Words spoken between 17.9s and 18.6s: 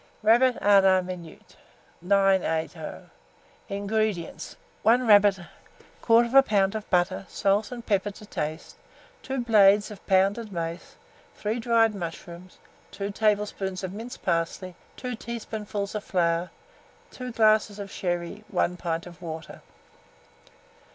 sherry,